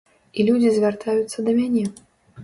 І 0.39 0.43
людзі 0.47 0.69
звяртаюцца 0.77 1.45
да 1.49 1.53
мяне. 1.59 1.83